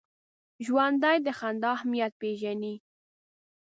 ژوندي 0.65 1.17
د 1.25 1.27
خندا 1.39 1.69
اهمیت 1.77 2.11
پېژني 2.21 2.75